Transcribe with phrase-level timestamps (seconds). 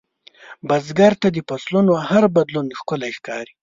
[0.67, 3.53] بزګر ته د فصلونـو هر بدلون ښکلی ښکاري